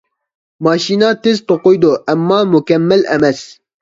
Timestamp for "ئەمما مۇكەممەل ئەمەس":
2.07-3.45